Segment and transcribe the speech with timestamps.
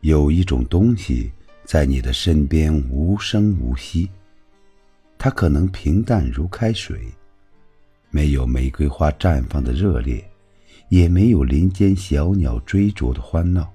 [0.00, 1.30] 有一种东西
[1.64, 4.08] 在你的身边无声无息，
[5.18, 7.06] 它可能平淡如开水，
[8.10, 10.24] 没有玫瑰花绽放的热烈，
[10.88, 13.70] 也没有林间小鸟追逐的欢闹。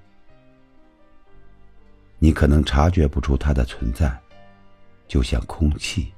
[2.18, 4.18] 你可能察觉不出它的存在，
[5.06, 6.08] 就像空气。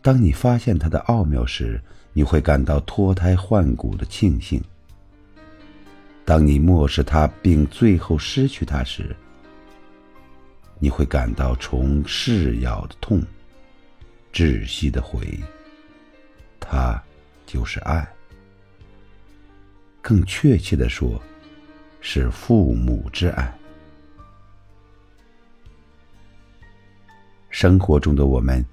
[0.00, 1.78] 当你发现它的奥妙时，
[2.14, 4.62] 你会感到脱胎换骨的庆幸。
[6.24, 9.14] 当你漠视它并最后失去它时，
[10.78, 13.22] 你会感到虫噬咬的痛，
[14.32, 15.38] 窒息的悔。
[16.58, 17.02] 它
[17.44, 18.08] 就是爱，
[20.00, 21.20] 更确切的说，
[22.00, 23.54] 是父母之爱。
[27.50, 28.64] 生活中的我们，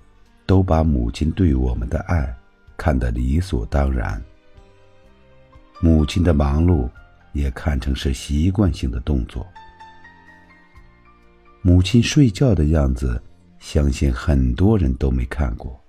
[0.45, 2.33] 都把母亲对我们的爱
[2.77, 4.23] 看得理所当然，
[5.81, 6.89] 母亲的忙碌。
[7.33, 9.47] 也看成是习惯性的动作。
[11.61, 13.21] 母亲睡觉的样子，
[13.59, 15.79] 相信很多人都没看过。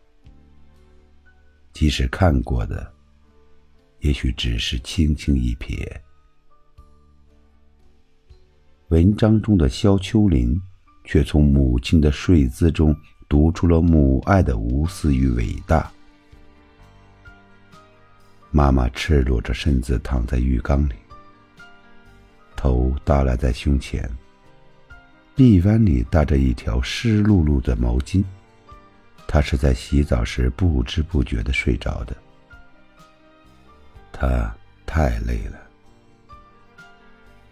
[1.73, 2.93] 即使看过的，
[4.01, 5.89] 也许只是轻轻一瞥。
[8.89, 10.61] 文章中的萧秋林，
[11.05, 12.95] 却从母亲的睡姿中
[13.27, 15.91] 读出了母爱的无私与伟大。
[18.51, 20.93] 妈妈赤裸着身子躺在浴缸里。
[22.63, 24.09] 头耷拉在胸前，
[25.35, 28.23] 臂弯里搭着一条湿漉漉的毛巾。
[29.27, 32.17] 他是在洗澡时不知不觉的睡着的。
[34.13, 34.55] 他
[34.87, 35.59] 太累了，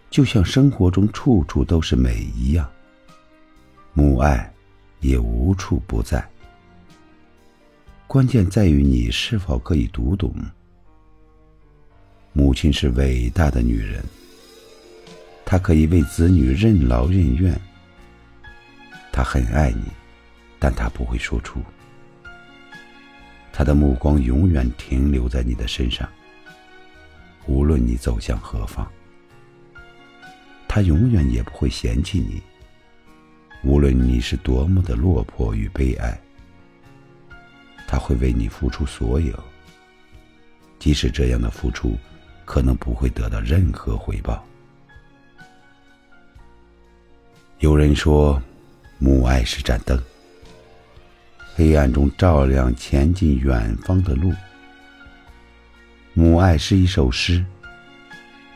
[0.09, 2.71] 就像生活中处处都是美一样，
[3.91, 4.49] 母爱
[5.01, 6.25] 也无处不在。
[8.07, 10.33] 关键在于你是否可以读懂。
[12.31, 14.01] 母亲是伟大的女人。
[15.51, 17.59] 他可以为子女任劳任怨，
[19.11, 19.83] 他很爱你，
[20.57, 21.61] 但他不会说出。
[23.51, 26.07] 他的目光永远停留在你的身上，
[27.47, 28.89] 无论你走向何方。
[30.69, 32.41] 他永远也不会嫌弃你，
[33.61, 36.17] 无论你是多么的落魄与悲哀。
[37.85, 39.37] 他会为你付出所有，
[40.79, 41.97] 即使这样的付出
[42.45, 44.41] 可能不会得到任何回报。
[47.61, 48.41] 有人说，
[48.97, 49.95] 母爱是盏灯，
[51.53, 54.33] 黑暗中照亮前进远方的路。
[56.15, 57.45] 母爱是一首诗，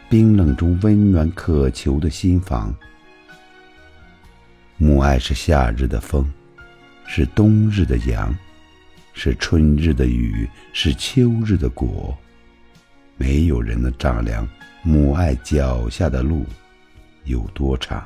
[0.09, 2.75] 冰冷中温暖渴求的心房。
[4.77, 6.27] 母爱是夏日的风，
[7.05, 8.35] 是冬日的阳，
[9.13, 12.17] 是春日的雨，是秋日的果。
[13.17, 14.49] 没有人能丈量
[14.81, 16.43] 母爱脚下的路
[17.25, 18.03] 有多长。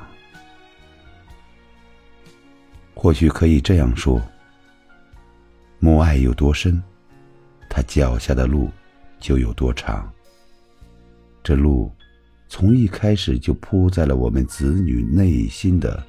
[3.02, 4.20] 或许可以这样说：
[5.78, 6.82] 母爱有多深，
[7.66, 8.68] 他脚下的路
[9.18, 10.12] 就有多长。
[11.42, 11.90] 这路
[12.46, 16.04] 从一开始就铺在了我们子女内心的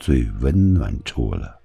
[0.00, 1.59] 最温暖处了。